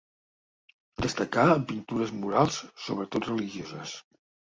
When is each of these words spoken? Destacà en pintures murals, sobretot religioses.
Destacà 1.05 1.43
en 1.55 1.61
pintures 1.71 2.13
murals, 2.21 2.57
sobretot 2.87 3.29
religioses. 3.29 3.93